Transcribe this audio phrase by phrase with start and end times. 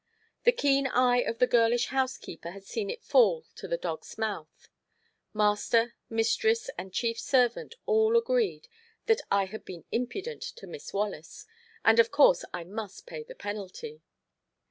[0.45, 4.67] The keen eye of the girlish housekeeper had seen it fall to the dog's mouth.
[5.31, 8.67] Master, mistress and chief servant all agreed
[9.05, 11.45] that I had been impudent to Miss Wallace,
[11.85, 14.01] and of course I must pay the penalty.